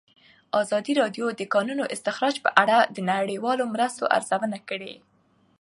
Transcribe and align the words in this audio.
ازادي 0.61 0.93
راډیو 1.01 1.25
د 1.31 1.35
د 1.39 1.43
کانونو 1.53 1.83
استخراج 1.93 2.35
په 2.45 2.49
اړه 2.63 2.77
د 2.95 2.97
نړیوالو 3.13 3.63
مرستو 3.73 4.03
ارزونه 4.17 4.57
کړې. 4.69 4.93